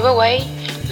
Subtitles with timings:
[0.00, 0.44] 喂喂喂，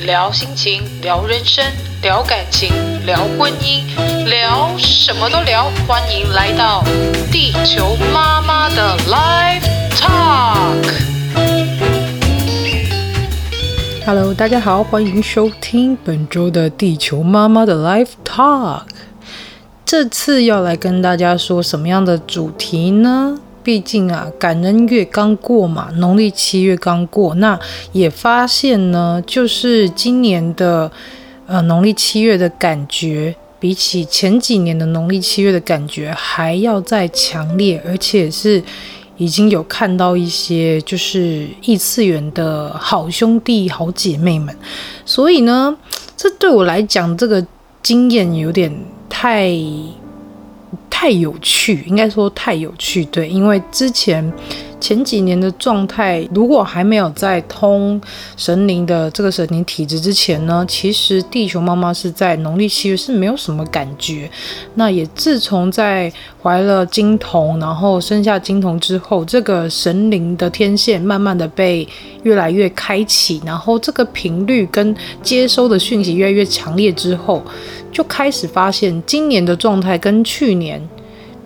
[0.04, 1.64] 聊心情，聊人生，
[2.02, 2.72] 聊感情，
[3.06, 3.84] 聊婚姻，
[4.24, 5.70] 聊什么都聊。
[5.86, 6.82] 欢迎来到
[7.30, 10.92] 地球妈妈的 Live Talk。
[14.04, 18.86] Hello，大家好，欢迎收听本周的地球妈妈的 Live Talk。
[19.84, 23.38] 这次要来跟大家说什么样的主题呢？
[23.66, 27.58] 毕竟啊，感恩月刚过嘛，农历七月刚过，那
[27.90, 30.88] 也发现呢，就是今年的
[31.48, 38.62] 呃农历七月的感觉，比起前几年的农历七月的感觉还要再强烈，而且是
[39.16, 44.56] 已经有看到一些就是异次元的好兄弟、好姐妹们，
[45.04, 45.76] 所以呢，
[46.16, 47.44] 这对我来讲，这个
[47.82, 48.72] 经验有点
[49.08, 49.50] 太。
[50.98, 54.32] 太有趣，应该说太有趣，对，因为之前
[54.78, 58.00] 前几年的状态，如果还没有在通
[58.36, 64.30] 神灵的这个神灵体质之前呢，其实地球妈妈是在农历七月是没有什么感觉。
[64.74, 71.86] 那也自从在怀了金童，然后生下金童之后，这个神灵的天线慢慢的被
[72.22, 77.42] 越来越开启，然后这个频率跟接收的讯息越来越强烈之后，
[77.90, 80.80] 就开始发现今年的状态跟去年。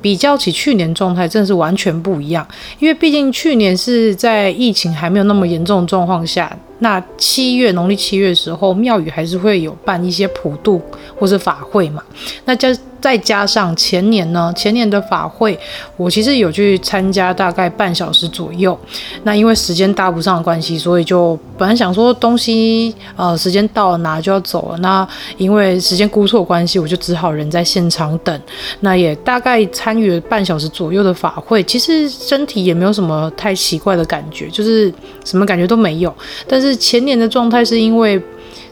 [0.01, 2.47] 比较起去年状态，真是完全不一样。
[2.79, 10.81] 因为毕竟去年是在疫情还没有那么严重的状况下，那七月农历七月的时候，庙宇还是会有办一些普渡
[11.19, 12.03] 或是法会嘛。
[12.45, 12.69] 那加
[13.01, 15.59] 再加上前年呢，前年的法会，
[15.97, 18.79] 我其实有去参加，大概半小时左右。
[19.23, 24.79] 那因为时间搭不上的关系，所以就本来想说东西呃时间到了拿就要走了。
[24.79, 25.07] 那
[25.39, 28.41] 因为时间估错关系，我就只好人在现场等。
[28.81, 34.92] 那也大概参与了半小时左右的法会，其实身体也没有什么太奇怪的感觉，就是
[35.25, 36.14] 什么感觉都没有。
[36.47, 38.20] 但是前年的状态是因为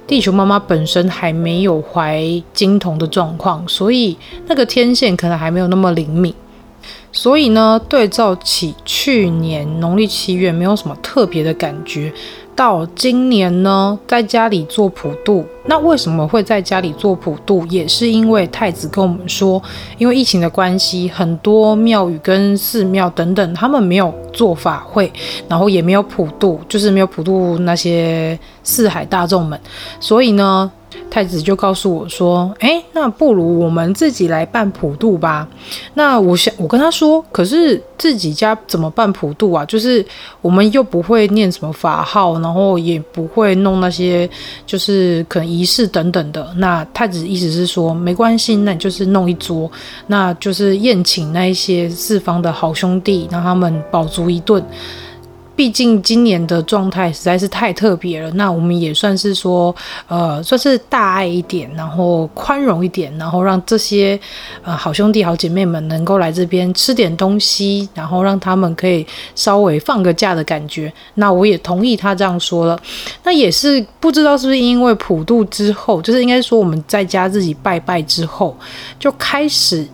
[0.08, 6.34] 地球妈妈本身还没有怀金童的状况，所以那个天线可能还没有那么灵敏。
[7.12, 12.10] 所以呢，对照起去年农历七月，没有什么特别的感觉。
[12.58, 15.46] 到今年呢，在家里做普渡。
[15.66, 17.64] 那为什么会在家里做普渡？
[17.66, 19.62] 也是因为太子跟我们说，
[19.96, 25.12] 因为疫情的关系，很多庙宇跟寺庙等等，他们没有做法会，
[25.46, 29.56] 然后也没有普渡，就是没有普渡那些四海大众们。
[30.00, 30.68] 所以呢。
[31.10, 35.48] 太子就告诉我说：“诶，那不如我们自己来办普渡吧。”
[35.94, 39.64] 那我想，我跟他说：“可是自己家怎么办普渡啊？
[39.64, 40.04] 就是
[40.40, 44.28] 我们又不会念什么法号，然后也不会弄那些
[44.66, 49.70] 就是可能仪式等等的。”那太子意思是说，没关系，那你就是弄一桌，
[50.06, 54.64] 那就是宴请那一些四方的好兄弟，让他们饱足一顿。
[55.58, 59.74] 毕竟今年的状态实在是太特别了，那我们也算是说，
[60.06, 64.16] 呃，算是大爱一点，然后宽容一点，然后让这些
[64.62, 69.04] 呃好兄弟、好姐妹们能够来这边吃点东西，然后让他们可以
[69.34, 70.92] 稍微放个假的感觉。
[71.14, 72.80] 那我也同意他这样说了。
[73.24, 78.56] 那也是不知道是不是因为普渡之后，就是应该说我们在家自己拜拜之后，
[79.00, 79.84] 就开始。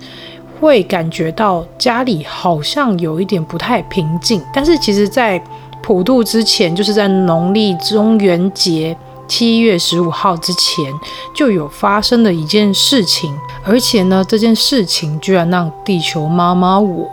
[0.64, 5.38] 会感觉到家里好像有一点不太平静，但是其实，在
[5.82, 8.96] 普渡之前，就是在农历中元节
[9.28, 10.90] 七月十五号之前，
[11.34, 13.30] 就有发生的一件事情，
[13.62, 17.10] 而且呢，这件事情居然让地球妈妈我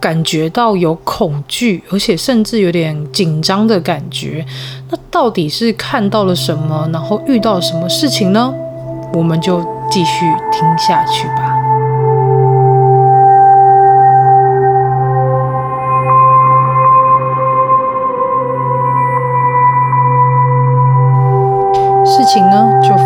[0.00, 4.44] 感觉到有恐惧，而且甚至有点紧张的感觉。
[4.90, 8.52] 那到底是看到了什么，然后遇到什么事情呢？
[9.14, 11.51] 我们就继续听下去吧。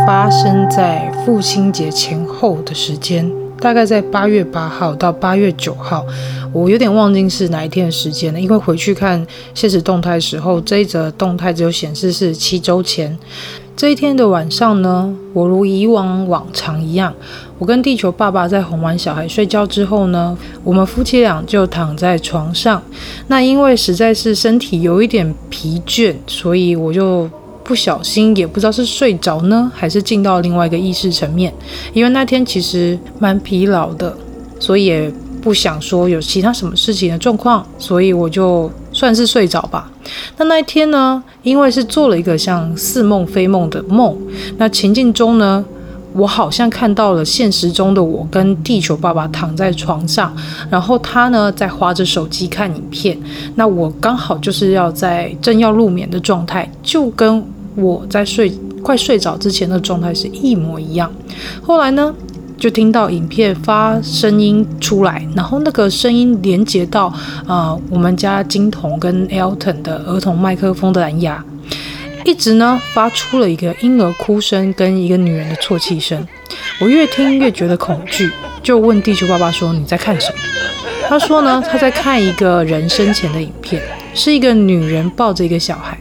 [0.06, 3.28] 发生在父亲节前后的时间，
[3.58, 6.06] 大概在八月八号到八月九号，
[6.52, 8.40] 我有点忘记是哪一天的时间了。
[8.40, 13.18] 因为回去看现实动态的时候，这一则动态只有显示是七周前。
[13.74, 17.12] 这一天的晚上呢，我如以往往常一样，
[17.58, 22.80] 我跟地球爸爸在哄完小孩睡觉之后呢，我们夫妻俩就躺在床上。
[23.26, 27.28] 那因为实在是身体有一点疲倦，所以我就。
[27.66, 31.52] 不小心也不知道是睡着呢，还是进到另外一个意识层面。
[31.92, 34.16] 因为那天其实蛮疲劳的，
[34.60, 39.90] 所以也不想说有其他什么事情的状况，所以我就算是睡着吧。
[40.36, 44.16] 那那一天呢，因为是做了一个像似梦非梦的梦，
[44.58, 45.64] 那情境中呢，
[46.12, 50.32] 我好像看到了现实中的我跟地球爸爸躺在床上，
[50.70, 53.18] 然后他呢在划着手机看影片，
[53.56, 57.44] 那我刚好就是要在正要入眠的状态，就跟。
[57.76, 58.50] 我在睡
[58.82, 61.12] 快睡着之前的状态是一模一样。
[61.62, 62.14] 后来呢，
[62.58, 67.06] 就听到影片发声音出来，然后那个声音连接到
[67.46, 71.44] 啊、呃，我们家金童跟 Elton 的儿童麦克风的蓝牙，
[72.24, 76.26] 一直呢发出了一个婴儿哭声跟一个女人的啜泣声。
[76.80, 78.30] 我越听越觉得恐惧，
[78.62, 80.38] 就问地球爸爸说：“你在看什么？”
[81.08, 83.82] 他说呢，他在看一个人生前的影片，
[84.14, 85.98] 是一个女人抱着一个小孩。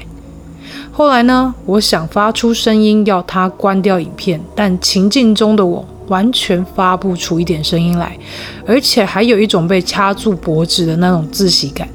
[0.97, 8.17] 后来呢，我想发出声音要他关掉影片，但情境中的我完全发不出一点声音来，
[8.65, 11.85] 而且还有一种被掐住脖子的那种窒息感。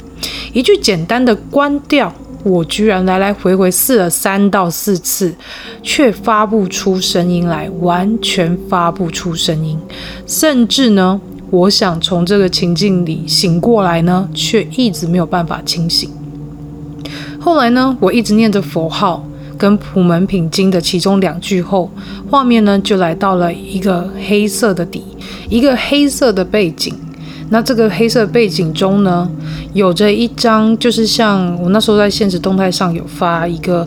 [0.52, 2.12] 一句简单的“关掉”，
[2.44, 5.34] 我居然来来回回试了三到四次，
[5.82, 9.78] 却发不出声音来，完全发不出声音，
[10.26, 11.18] 甚至呢。
[11.50, 16.19] 我想从这个情境里醒过来呢，却一直没有办法清醒。
[17.40, 19.24] 后来呢，我一直念着佛号
[19.56, 21.90] 跟普门品经的其中两句后，
[22.30, 25.02] 画面呢就来到了一个黑色的底，
[25.48, 26.94] 一个黑色的背景。
[27.48, 29.28] 那这个黑色背景中呢，
[29.72, 33.86] 有着一张，就是像我那时候在现实动态上有发一个。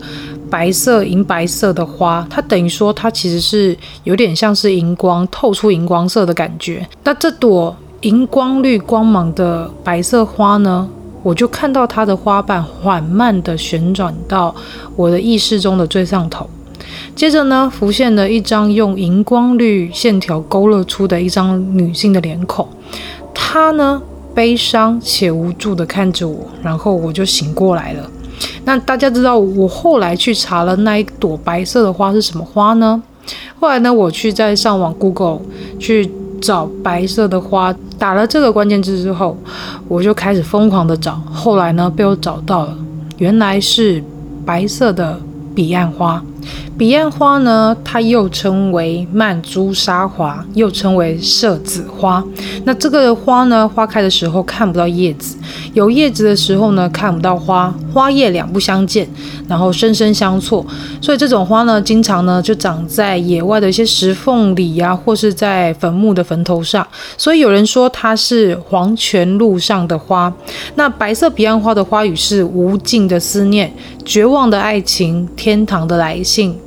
[0.49, 6.87] 白色、银白色的花，它等于说它其实是有点像是荧光，透出荧光色的感觉。
[7.03, 10.87] 那这朵荧光绿光芒的白色花呢，
[11.23, 14.53] 我就看到它的花瓣缓慢地旋转到
[14.95, 16.47] 我的意识中的最上头，
[17.15, 22.67] 接着呢，浮现了一张用荧光绿线条勾勒出的一张女性的脸孔，
[23.33, 24.01] 她呢
[24.35, 28.09] 悲伤且无助地看着我，然后我就醒过来了。
[28.65, 33.01] 那大家知道我后来去查了那一朵白色的花是什么花呢？
[33.59, 35.39] 后来呢，我去在上网 Google
[35.79, 36.11] 去
[36.43, 39.37] 找白色的花，打了这个关键字之后，
[39.87, 41.13] 我就开始疯狂的找。
[41.31, 42.77] 后来呢，被我找到了，
[43.17, 44.03] 原来是
[44.45, 45.17] 白色的
[45.55, 46.21] 彼岸花。
[46.75, 52.23] 彼岸花呢，它又称为曼珠沙华，又称为色子花。
[52.65, 55.37] 那这个花呢，花开的时候看不到叶子，
[55.73, 59.07] 有叶子的时候呢，看不到花，花叶两不相见，
[59.47, 60.65] 然后生生相错。
[60.99, 66.85] 所以这种花呢，经常呢就长在野外的一些石缝里呀、或是在坟墓的坟头上。
[67.15, 70.33] 所以有人说它是黄泉路上的花。
[70.73, 73.71] 那白色彼岸花的花语是无尽的思念、
[74.03, 76.57] 绝望的爱情、天堂的来信。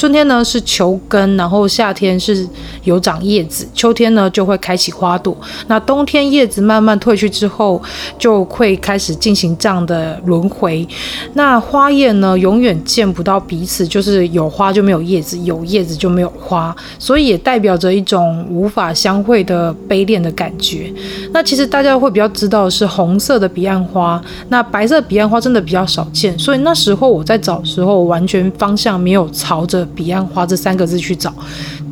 [0.00, 2.48] 春天呢是球根，然后夏天是
[2.84, 5.36] 有长叶子，秋天呢就会开启花朵。
[5.66, 7.78] 那冬天叶子慢慢褪去之后，
[8.18, 10.88] 就会开始进行这样的轮回。
[11.34, 20.90] 那花叶呢永远见不到彼此，就是有花就没有叶子，有叶子就没有花，所以也代表着一种无法相会的悲恋的感觉。
[21.30, 24.18] 那其实大家会比较知道是红色的彼岸花，
[24.48, 29.86] 那白色彼岸花真的比较少见，所以那时候我在找的时候，完全方向没有朝着。
[29.94, 31.32] 彼岸花这三个字去找，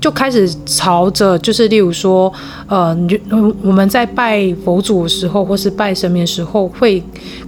[0.01, 2.33] 就开始朝着，就是例如说，
[2.67, 2.97] 呃，
[3.63, 7.03] 我们在拜佛祖的时候，或是拜神明的时候，会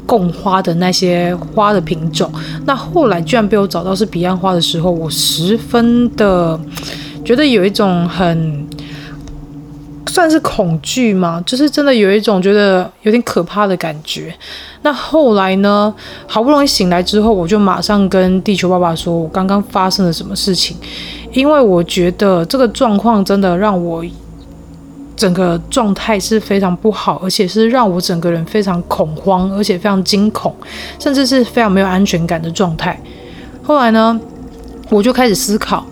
[0.06, 2.30] 供花的那些花的品种。
[2.66, 6.58] 那后来居然被我找到是彼岸花的时候，我十分的
[7.24, 8.66] 觉得有一种很
[10.06, 14.34] 算是恐惧吗，就是真的有一种觉得有点可怕的感觉。
[14.82, 15.94] 那后来呢？
[16.26, 20.76] 好不容易醒来之后，我就马上跟地球爸爸说，我刚刚发生了什么事情。
[21.32, 24.04] 因为我觉得这个状况真的让我
[25.14, 30.52] 整个状态是非常不好，而且是让我整个人非常恐慌，而且非常惊恐，
[30.98, 32.98] 甚至是非常没有安全感的状态。
[33.62, 34.18] 后来呢，
[34.88, 35.86] 我就开始思考，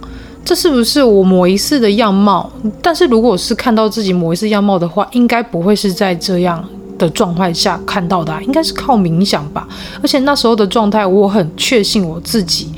[0.49, 2.50] 这是不是我某一次的样貌？
[2.81, 6.64] 但是如果是看到自己某一次样貌的话，应该不会是在这样。
[6.97, 9.69] 的状态下看到的啊，应该是靠冥想吧。
[10.02, 12.73] 而且那时候的状态，我很确信我自己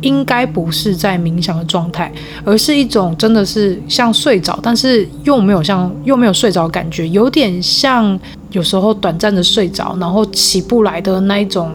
[0.00, 2.12] 应该不是在冥想的状态，
[2.44, 8.18] 而是一种真的是像睡着，但是又没有像又没有睡着的感觉，有点像
[8.50, 11.70] 有时候短暂的睡着，然后起不来的那一种。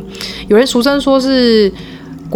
[0.50, 1.72] 有人俗称说是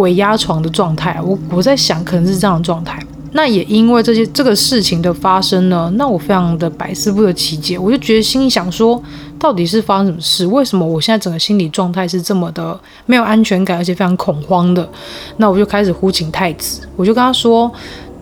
[0.00, 2.98] 鬼压床的状态，我我在想可能是这样的状态。
[3.32, 9.00] 那也因为这些这个事情的发生呢，那我非常的百思不得其解，我就觉得心里想说，
[9.38, 10.46] 到底是发生什么事？
[10.46, 14.88] 为什么我现在整个心理状态是这么的没有安全感，而且非常恐慌的？
[15.36, 17.70] 那我就开始呼请太子，我就跟他说，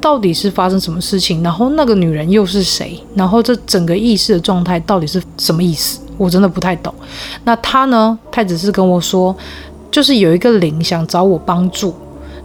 [0.00, 1.44] 到底是发生什么事情？
[1.44, 3.00] 然后那个女人又是谁？
[3.14, 6.00] 然后这整个意识的状态到底是什么意思？
[6.18, 6.92] 我真的不太懂。
[7.44, 8.18] 那他呢？
[8.32, 9.34] 太子是跟我说，
[9.90, 11.94] 就是有一个灵想找我帮助，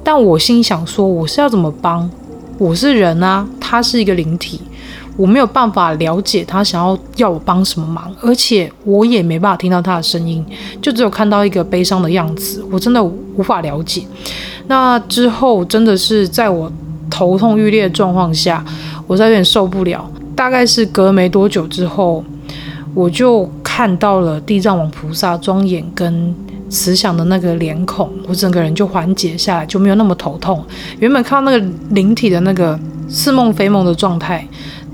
[0.03, 2.09] 但我心想说，我是要怎么帮？
[2.57, 4.61] 我是人啊，他是一个灵体，
[5.17, 10.45] 我没有办法了解他想要要我帮什么忙，而且我也没办法听到他的声音，
[10.81, 14.03] 就只有看到一个悲伤的样子，我真的无法了解。
[14.67, 16.71] 那之后真的是在我
[17.09, 18.63] 头痛欲裂的状况下，
[19.07, 20.09] 我有点受不了。
[20.35, 22.23] 大概是隔没多久之后，
[22.93, 26.33] 我就看到了地藏王菩萨庄严跟
[26.73, 30.65] 慈祥的那个脸孔，我整个人就缓解下来，就没有那么头痛。
[30.97, 32.77] 原本看到那个灵体的那个
[33.07, 34.45] 似梦非梦的状态，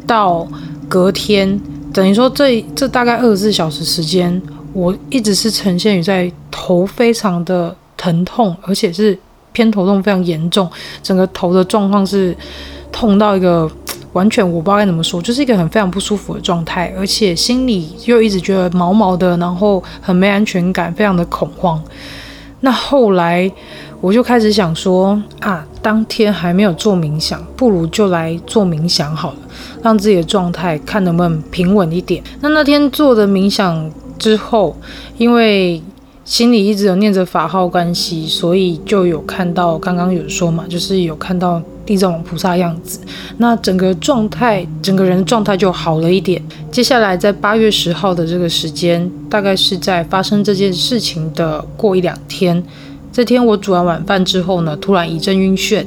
[0.05, 0.45] 到
[0.89, 1.57] 隔天，
[1.93, 4.41] 等于说这这大概二十四小时时间，
[4.73, 9.17] 我一直是呈现于在头非常的疼痛，而且是
[9.53, 10.69] 偏头痛非常严重，
[11.01, 12.35] 整个头的状况是
[12.91, 13.71] 痛到一个。
[14.13, 21.81] 完全我不知道该怎么说，就是一个很非常不舒服的状态，而且心里又一直觉得毛毛的，然后很没安全感，非常的恐慌。
[22.61, 23.49] 那后来
[24.01, 29.37] 我就开始想说啊，当天还没有做冥想，不如就来做冥想好了，
[29.81, 32.21] 让自己的状态看能不能平稳一点。
[32.41, 34.75] 那那天做的冥想之后，
[35.17, 35.81] 因为
[36.29, 41.59] 心里一直有念着法号关系，所以就有看到刚刚有说嘛，就是有看到。
[41.87, 42.99] 地藏王菩萨样子，
[43.37, 46.39] 那整个状态，整个人状态就好了一点。
[46.71, 52.63] 接下来在八月十号的这个时间，大概是在发生这件事情的过一两天。
[53.11, 55.83] 这天我煮完晚饭之后呢，突然一阵晕眩。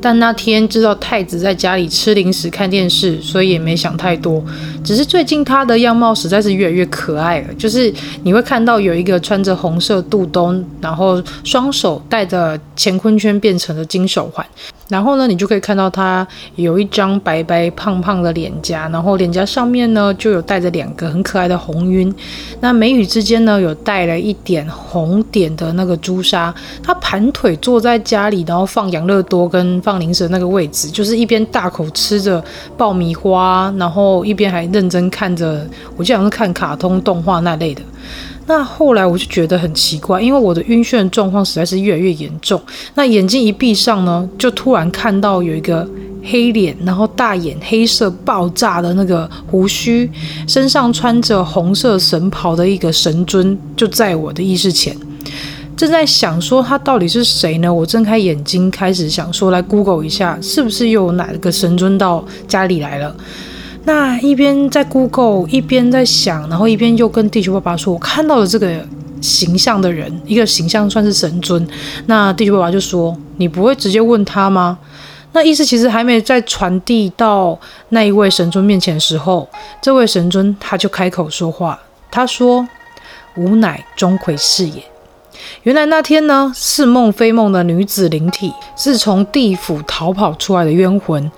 [0.00, 4.42] 但那天知道太子在家里吃零食看电视，所以也没想太多。
[4.82, 7.92] 只是最近他的样貌实在是越来越可爱了，就是
[8.22, 14.44] 你会看到有一个穿着红色肚兜，然后双手戴着乾坤圈变成的金手环。
[14.90, 22.12] 然后呢，你就可以看到他有一张白白胖胖的脸颊，然后脸颊上面呢就有带着两个很可爱的红晕。
[22.60, 26.52] 那眉宇之间呢有带了一点红点的那个朱砂。
[26.82, 32.42] 他盘腿坐在家里，然后放养乐多跟放零食那个位置，就是一边大口吃着
[32.76, 35.64] 爆米花，然后一边还认真看着，
[35.96, 37.82] 我记得好像是看卡通动画那类的。
[38.50, 42.60] 那后来我就觉得很奇怪，因为我的晕眩状况实在是越来越严重。
[42.96, 45.88] 那眼睛一闭上呢，就突然看到有一个
[46.24, 50.10] 黑脸，然后大眼、黑色爆炸的那个胡须，
[50.48, 54.96] 身上穿着红色神袍的一个神尊，就在我的意识前。
[55.76, 57.72] 正在想说他到底是谁呢？
[57.72, 63.14] 我睁开眼睛，开始想说来 Google 一下，是不是又有哪个神尊到家里来了？
[63.84, 68.86] 那一边在 Google，一边在想，然后一边又跟地球爸爸说：“我看到了这个
[69.20, 71.66] 形象的人，一个形象算是神尊。”
[72.06, 74.78] 那地球爸爸就说：“你不会直接问他吗？”
[75.32, 77.58] 那意思其实还没在传递到
[77.90, 79.48] 那一位神尊面前的时候，
[79.80, 81.78] 这位神尊他就开口说话，
[82.10, 82.68] 他说
[83.36, 84.82] ：“吾乃钟馗是也。”
[85.62, 91.30] 原来那天呢，似梦非梦的女子灵体是从地府逃跑出来的冤魂。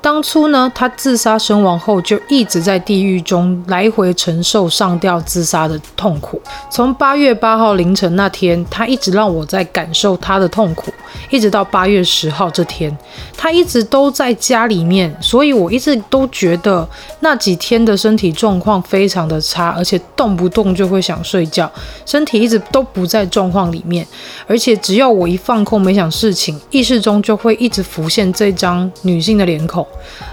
[0.00, 6.40] 当初呢，他自杀身亡后，就一直在地狱中来回承受上吊自杀的痛苦。
[6.70, 10.92] 从八月八号凌晨那天，他一直让我在感受他的痛苦，
[11.30, 12.96] 一直到八月十号这天，
[13.36, 16.88] 他一直都在家里面，所以我一直都觉得
[17.20, 21.70] 那几天的身体状况非常的差，而且动不动就会想睡觉，
[22.06, 24.06] 身体一直都不在状况里面，
[24.46, 29.86] 而且只要我一放空没想事情，意识中就会一直浮现这张女性的脸孔。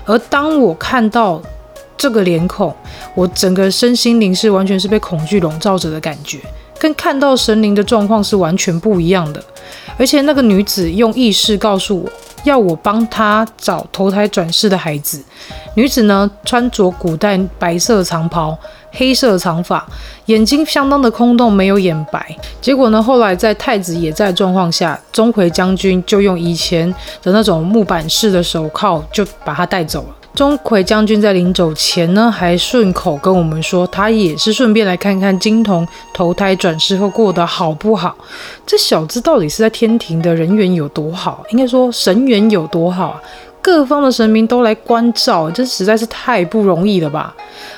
[0.06, 1.42] 而当我看到
[1.98, 2.74] 这个脸孔，
[3.16, 6.40] 我整个身心灵是完全是被恐惧笼罩着的感觉，
[6.80, 9.44] 跟看到神灵的状况是完全不一样的。
[9.98, 12.10] 而且那个女子用意识告诉我，
[12.44, 15.22] 要我帮她找投胎转世的孩子。
[15.75, 18.58] 女子呢，穿着古代白色长袍，
[18.92, 19.86] 黑色长发，
[20.25, 22.38] 眼睛相当的空洞，没有眼白。
[22.62, 26.90] 结果呢，后来在太子也在状况下，钟馗将军就用以前
[27.22, 30.16] 的那种木板式的手铐，就把他带走了。
[30.36, 38.13] 钟馗将军在临走前呢，还顺口跟我们说，他也是顺便来看看金童投胎转世后过得好不好。
[38.65, 41.44] 这小子到底是在天庭的人缘有多好？
[41.51, 43.22] 应该说神缘有多好啊？
[43.62, 47.34] 各方的神明都来关照，这实在是太不容易了吧？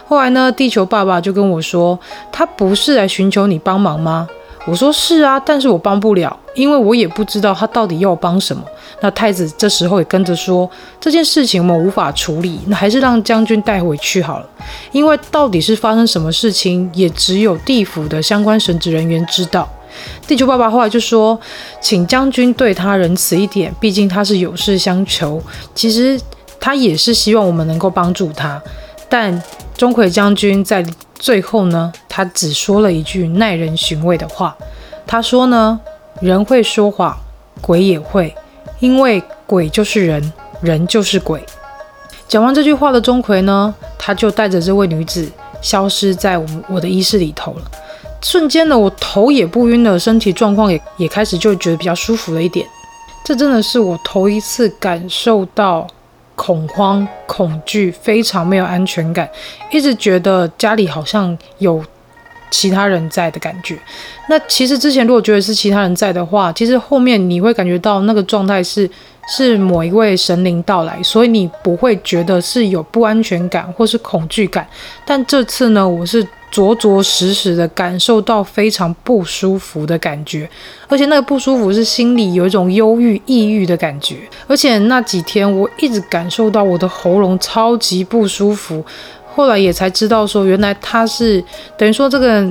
[0.07, 1.97] 后来呢，地球爸爸就跟我说，
[2.31, 4.27] 他不是来寻求你帮忙吗？
[4.67, 8.61] 我说是啊，但是我帮不了，因为我也不知道他到底要帮什么。
[8.99, 10.69] 那太子这时候也跟着说，
[10.99, 14.49] 这件事情我们无法处理，那还是让将军带回去好了。
[14.91, 19.65] 因为到底是发生什么事情，也只有地府的相关神职人员知道。
[20.27, 21.39] 地球爸爸后来就说，
[21.79, 25.41] 请将军对他仁慈一点，毕竟他是有事相求。
[25.73, 26.19] 其实
[26.59, 28.61] 他也是希望我们能够帮助他，
[29.07, 29.41] 但
[29.77, 30.85] 钟馗将军在。
[31.19, 34.55] 最后呢，他只说了一句耐人寻味的话。
[35.05, 35.79] 他说呢，
[36.21, 37.17] 人会说谎，
[37.61, 38.35] 鬼也会，
[38.79, 41.43] 因为鬼就是人，人就是鬼。
[42.27, 45.31] 讲完这句话的钟馗呢，他就带着这位女子
[45.61, 47.61] 消失在我们我的意识里头了。
[48.21, 52.67] 瞬间呢，我头也不晕了，身体状况也也开始就觉得比较舒服了一点。
[53.23, 55.87] 这真的是我头一次感受到
[56.37, 59.27] 恐慌、恐惧，非常没有安全感，
[59.71, 61.83] 一直觉得家里好像有
[62.49, 63.77] 其他人在的感觉。
[64.29, 68.89] 那其实之前如果觉得是其他人在的话，其实后面你会感觉到那个状态是
[69.27, 74.65] 是某一位神灵到来，所以你不会觉得是有不安全感或是恐惧感。
[75.05, 80.49] 但这次呢，我是着着实实的感受到非常不舒服的感觉，
[80.87, 84.17] 而且那个不舒服是心里有一种忧郁、抑郁的感觉。
[84.47, 88.83] 而且那几天我一直感受到我的喉咙超级不舒服，
[89.35, 91.43] 后来也才知道说，原来他是
[91.77, 92.41] 等于说这个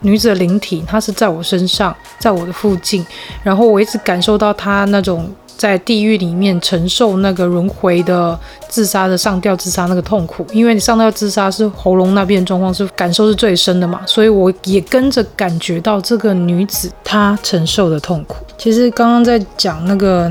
[0.00, 3.04] 女子的灵体，她是在我身上，在我的附近，
[3.42, 5.28] 然后我一直感受到她那种。
[5.56, 18.44] 在地狱里面承受那个轮回的自杀的上吊自杀那个痛苦，因为你上吊自杀是喉咙那边状况是感受是最深的嘛，所以我也跟着感觉到这个女子她承受的痛苦。
[18.58, 20.30] 其实刚刚在讲那个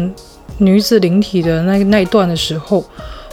[0.60, 2.84] 女子灵体的那那一段的时候，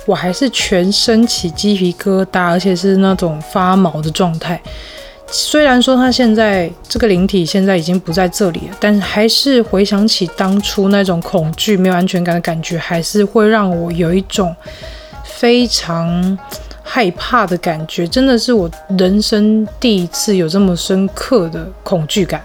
[0.07, 4.61] 我还是全身起鸡皮疙瘩，而且是那种发毛的状态。
[5.35, 14.55] 虽然说他现在这个灵体现在已经不在这里了，但是还是回想起当初那种恐惧、没有安全感的感觉，还是会让我有一种
[15.25, 16.39] 非常
[16.83, 18.07] 害怕的感觉。
[18.07, 22.43] 真的是我人生第一次有这么深刻的恐惧感。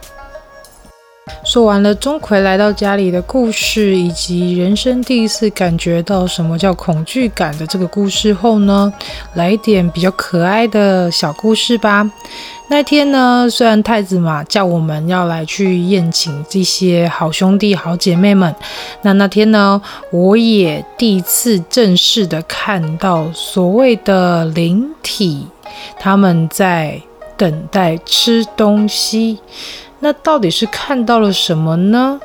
[1.44, 8.92] 说完了钟馗来到家里的故事，以及人生第一次感觉到什么叫恐惧感的这个故事后呢，
[9.36, 12.10] 来一点比较可爱的小故事吧。
[12.70, 18.54] 那天呢，虽然太子嘛叫我们要来去宴请这些好兄弟、好姐妹们，
[19.04, 19.82] 那那天呢，
[20.12, 25.48] 我也第一次正式的看到所谓的灵体，
[25.98, 27.02] 他们在
[27.38, 29.40] 等待吃东西。
[30.00, 32.20] 那到底是看到了什么呢？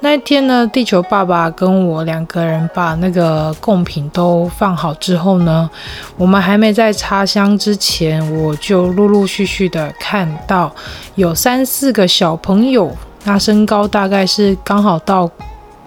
[0.00, 5.70] 那一天呢，地球爸爸跟我两个人把那个贡品都放好之后呢，
[6.16, 10.74] 我们还没在插香之前，我就陆陆续续的看到
[11.14, 15.30] 有三四个小朋友，那身高大概是刚好到。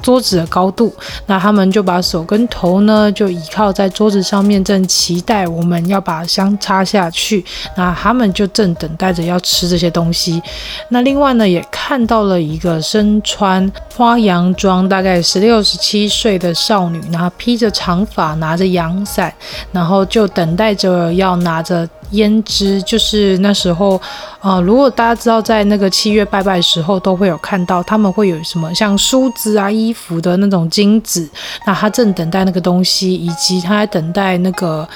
[0.02, 0.94] 桌子的高度，
[1.26, 7.44] 那他们就把手跟头呢，就倚靠在桌子上面，正期待我们要把香插下去。
[7.76, 10.42] 那他们就正等待着要吃这些东西。
[10.90, 19.34] 那另外呢，也看到了一个身穿花洋装，大概十六、十七岁的少女，然后披着长发，拿着阳伞，
[19.72, 21.88] 然后就等待着要拿着。
[22.12, 24.00] 胭脂就是那时候，
[24.40, 31.30] 呃，如果大家知道，在那个七月拜拜的时候，都会有看到他们会有什么像梳子啊、衣衣服的那种金子。
[31.66, 34.88] 那他正等待那个东西，以及他还等待那个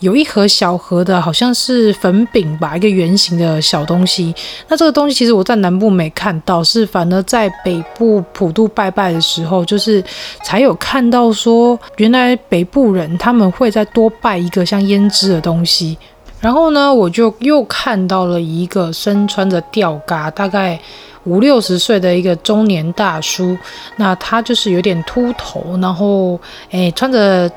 [0.00, 4.34] 有一盒小盒的，好像是粉饼吧，一个圆形的小东西。
[4.68, 10.02] 那这个东西其实我在南部没看到，是反而在北部普渡拜拜的时候，就是
[10.42, 15.96] 才有看到说，原来北部人他们会再多拜一个像胭脂的东西。
[16.42, 20.78] 然后呢，我就又看到了一个身穿着吊嘎，大概
[21.22, 23.56] 五六十岁的一个中年大叔。
[23.96, 26.38] 那他就是有点秃头，然后
[26.72, 27.48] 诶，穿着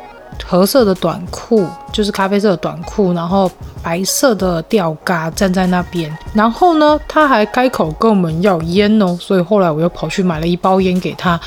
[0.45, 1.65] 褐色的短裤，
[1.96, 3.50] 就是咖啡色的短裤，然后
[3.82, 6.14] 白色的吊嘎站在那边。
[6.34, 11.40] 然后呢，他还开口跟我们要烟哦，所以后来我又跑去买了一包烟给他。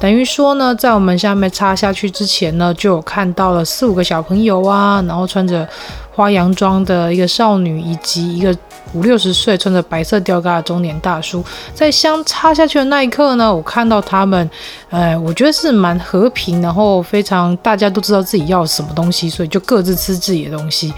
[0.00, 5.68] 等于说呢，在我们下面插下去之前呢，就有看到了四五个小朋友啊，然后穿着。
[6.14, 8.54] 花洋装的一个少女，以及一个
[8.92, 14.50] 五六十岁穿着白色吊嘎的中年大叔，在香插下去的那一刻呢，我看到他们，
[14.90, 20.92] 呃，我觉得是蛮和平，然后非常大家都知道自己要什么东西，所以就各自吃自己的东西，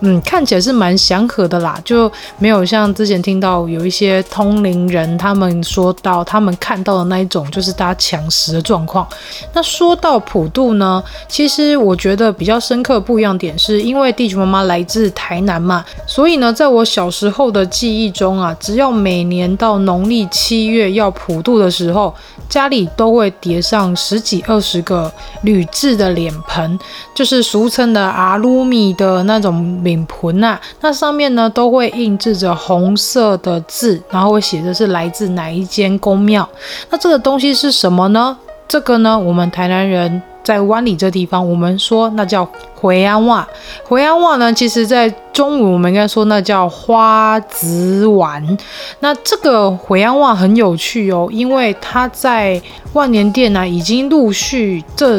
[0.00, 9.06] 嗯，看起来是蛮祥和的啦，就没有像之前听到有一些通灵人他们说到他们看到的那一种，就是大家抢食的状况。
[9.52, 22.14] 那说到普渡呢，其实我觉得比较深刻不一样点，是因为地球妈妈来自台南嘛，所以呢，在我小时候的记忆中啊，只要每年到农历七月要普渡的时候，
[22.48, 25.10] 家里都会叠上十几二十个
[25.42, 26.78] 铝制的脸盆，
[27.14, 30.60] 就是俗称的啊阿鲁米的那种脸盆啊。
[30.80, 36.48] 那上面呢，都会印制着红色的字，然后会写的是来自哪一间宫庙。
[36.90, 38.36] 那这个东西是什么呢？
[38.66, 40.20] 这个呢，我们台南人。
[40.42, 43.48] 在湾里这地方，我们说那叫回安袜。
[43.82, 48.58] 回安袜呢，其实在中文我们应该说那叫花子丸。
[49.00, 52.60] 那这个回安袜很有趣哦，因为它在
[52.92, 55.18] 万年殿呢、已经陆续这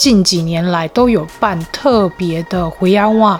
[0.00, 3.38] 近几年来都有办特别的回安袜。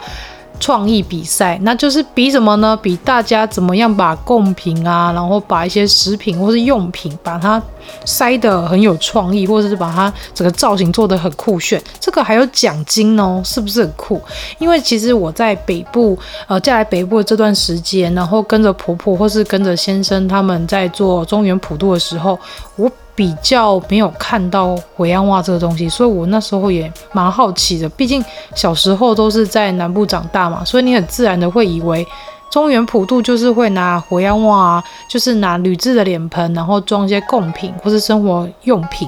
[0.63, 2.79] 创意比赛，那就是比什么呢？
[2.83, 7.63] 比大家怎么样把贡品啊，然后把一些食品或是用品，把它
[8.05, 11.83] 塞得很有创意，或者是把它整个造型做得很酷炫。
[11.99, 14.21] 这个还有奖金哦，是不是很酷？
[14.59, 22.39] 因为其实我在北部，呃，嫁来北部的这段时间，然后跟着婆婆或是跟着先生他们在做中原普渡的时候，
[22.77, 22.93] 我。
[23.21, 27.87] 比较没有看到回洋袜这个东西，所以我那时候也蛮好奇的。
[27.91, 32.07] 毕竟小时候都是在南部长大嘛，所以你很自然的会以为
[32.51, 39.07] 中原普渡就是会拿回洋袜啊，就是拿铝制的脸盆，然后装一些贡品或是生活用品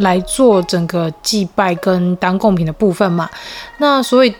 [0.00, 3.26] 来做整个祭拜跟当贡品的部分嘛。
[3.78, 4.34] 那所以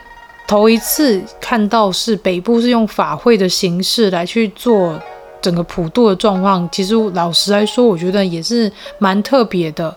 [0.47, 5.01] 头一次看到是北部是用法会的形式来去做。
[5.45, 9.95] 整个普渡的状况，其实老实来说，我觉得也是蛮特别的。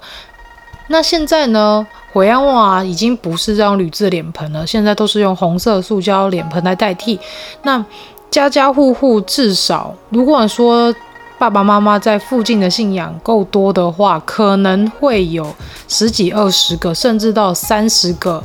[0.90, 7.18] 那现在呢，回洋袜已经不是这样铝制脸盆了，现在都是用红色塑胶脸盆来代替。
[7.64, 7.84] 那
[8.30, 10.94] 家家户户至少，如果说
[11.38, 15.56] 爸爸妈妈在附近的信仰够多的话，可能会有
[15.88, 18.44] 十几、二十个，甚至到三十个。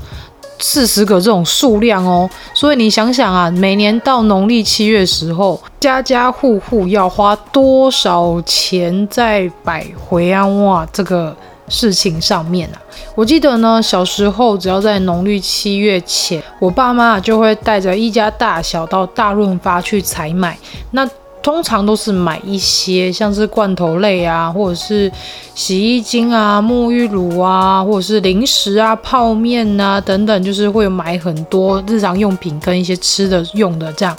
[0.58, 11.36] 四十个这种数量哦，所以你想想啊，每年到农历七月时候，家家户户要花多少钱在摆回安哇这个
[11.68, 12.78] 事情上面啊？
[13.14, 20.56] 我记得呢，小时候只要在农历七月前，我爸妈就会带着一家大小到大润发去采买。
[20.92, 21.08] 那
[21.42, 25.10] 通常都是买一些像是罐头类啊，或者是
[25.54, 34.16] 洗衣精啊、沐浴乳啊，或者是零食啊、泡面啊等等，就是会买很多日常用品跟一些吃的用的这样。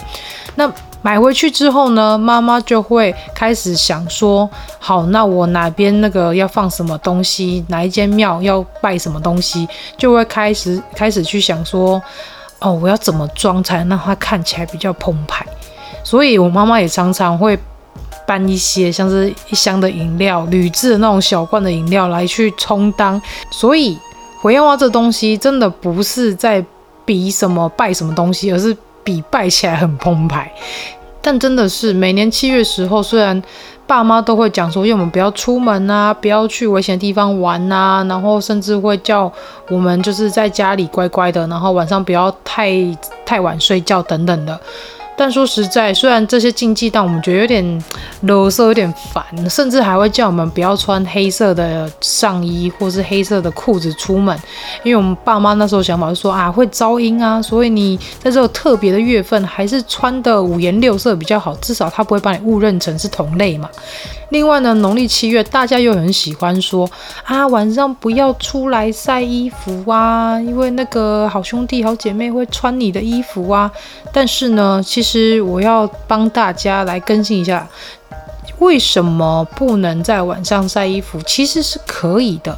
[0.55, 0.69] 那
[1.01, 12.01] 买回去之后呢，妈妈就会开始想说，好，那我哪边那个要放什么东西，哪一间庙要拜什么东西，就会开始开始去想说，
[12.59, 15.45] 哦，我要怎么装才能让它看起来比较澎湃。
[16.03, 17.57] 所以，我妈妈也常常会
[18.25, 23.21] 搬一些像是一箱的饮料、铝制的那种小罐的饮料来去充当。
[23.51, 23.97] 所以，
[24.41, 26.63] 回洋袜这东西真的不是在
[27.05, 30.51] 比什么拜什么东西，而是比拜起来很澎湃。
[31.21, 33.41] 但真的是每年七月时候，虽然
[33.87, 39.31] 爸妈都会讲说，因为我们不要出门啊，不要去危险的地方玩啊，然后甚至会叫
[39.69, 42.71] 我们就是在家里乖乖的，然后晚上不要太
[43.25, 44.59] 太晚睡觉等等的。
[45.15, 47.83] 但说实在，虽然这些禁忌，但我们觉得有点
[48.21, 54.37] 啰嗦，有点烦，甚至还会叫我们不要穿黑色的上衣或是黑色的裤子出门，
[54.83, 63.69] 因为我们爸妈那时候想法是说啊，会招阴啊，所以你在这个特别的月份还是穿的五颜六色比较好，至少他不会把你误认成是同类嘛。
[64.29, 66.89] 另外呢，农历七月大家又很喜欢说
[67.23, 73.71] 啊，晚上不要出来晒衣服啊，因为那个好兄弟好姐妹会穿你的衣服啊。
[74.11, 77.67] 但是呢，其其实我要帮大家来更新一下，
[78.59, 81.21] 为什么不能在晚上晒衣服？
[81.23, 82.57] 其实是可以的。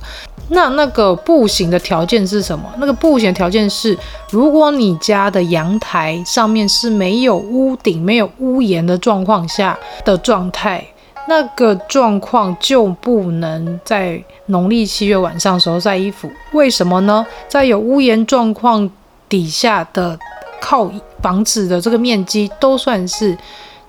[0.49, 2.71] 那那个不行的条件是什么？
[2.77, 3.97] 那个不行的条件是，
[4.29, 10.85] 如果你家的阳台上面是没有屋顶、没有屋檐的状况下的状态。
[11.27, 17.25] 那个状况就不能在农历七月晚上时候晒衣服，为什么呢？
[17.47, 18.87] 在有屋檐状况
[19.27, 20.19] 底下的
[20.61, 20.91] 靠
[21.21, 23.37] 房子的这个面积都算是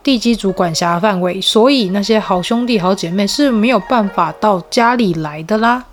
[0.02, 5.84] 地基主管辖范围，所以那些好兄弟好姐妹是没有办法到家里来的啦。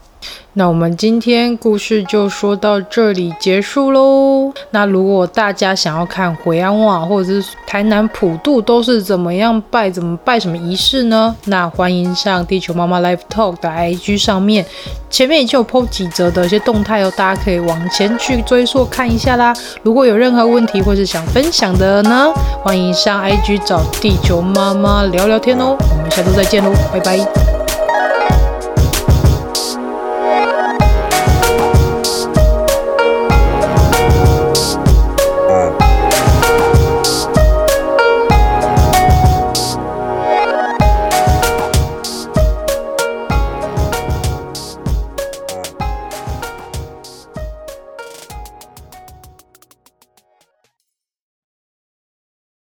[0.55, 4.53] 那我们今天故事就说到这里结束喽。
[4.69, 11.35] 那如果大家想要看回洋袜或者是台南普渡都是怎么样拜，怎么拜什么仪式呢？
[11.45, 14.63] 那欢迎上地球妈妈 Live Talk 的 IG 上面，
[15.09, 19.53] 前面已经有 po 几则的一些动态哦，大家可以往前去追溯看一下啦。
[19.81, 22.31] 如果有任何问题或是想分享的呢，
[22.63, 25.75] 欢迎上 IG 找地球妈妈聊聊天哦。
[25.79, 27.52] 我们下周再见喽，拜拜。